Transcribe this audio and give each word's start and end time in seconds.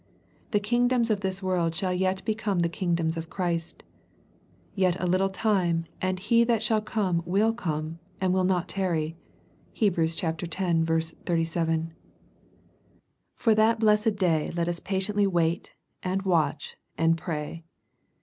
The 0.49 0.59
kingdoms 0.59 1.11
of 1.11 1.19
this 1.19 1.43
world 1.43 1.75
shall 1.75 1.93
yet 1.93 2.25
become 2.25 2.61
the 2.61 2.69
kingdoms 2.69 3.17
of 3.17 3.29
Christ. 3.29 3.83
Yet 4.73 4.99
a 4.99 5.05
little 5.05 5.29
time 5.29 5.83
and 6.01 6.17
He 6.17 6.43
that 6.43 6.63
shall 6.63 6.81
come 6.81 7.21
will 7.23 7.53
come, 7.53 7.99
and 8.19 8.33
will 8.33 8.43
not 8.43 8.67
tarry. 8.67 9.15
(Heb. 9.79 9.99
x. 9.99 10.15
37) 10.15 11.93
For 13.35 13.53
that 13.53 13.79
blessed 13.79 14.15
day 14.15 14.49
let 14.55 14.67
us 14.67 14.79
patiently 14.79 15.27
wait, 15.27 15.73
and 16.01 16.23
watch, 16.23 16.77
and 16.97 17.15
pray. 17.15 17.63